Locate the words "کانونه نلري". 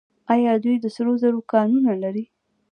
1.51-2.25